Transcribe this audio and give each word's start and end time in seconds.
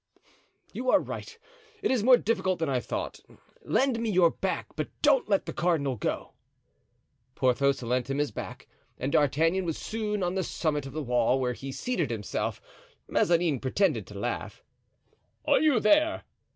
"You 0.73 0.89
are 0.89 0.99
right; 0.99 1.37
it 1.83 1.91
is 1.91 2.03
more 2.03 2.17
difficult 2.17 2.57
than 2.57 2.69
I 2.69 2.79
thought. 2.79 3.19
Lend 3.63 3.99
me 3.99 4.09
your 4.09 4.31
back—but 4.31 4.89
don't 5.03 5.29
let 5.29 5.45
the 5.45 5.53
cardinal 5.53 5.95
go." 5.95 6.33
Porthos 7.35 7.83
lent 7.83 8.09
him 8.09 8.17
his 8.17 8.31
back 8.31 8.67
and 8.97 9.11
D'Artagnan 9.11 9.63
was 9.63 9.77
soon 9.77 10.23
on 10.23 10.33
the 10.33 10.43
summit 10.43 10.87
of 10.87 10.93
the 10.93 11.03
wall, 11.03 11.39
where 11.39 11.53
he 11.53 11.71
seated 11.71 12.09
himself. 12.09 12.59
Mazarin 13.07 13.59
pretended 13.59 14.07
to 14.07 14.17
laugh. 14.17 14.63
"Are 15.45 15.61
you 15.61 15.79
there?" 15.79 16.23